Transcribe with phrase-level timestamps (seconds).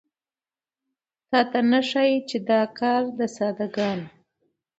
[1.29, 2.17] تاته نه ښايي
[2.49, 4.07] دا کار د ساده ګانو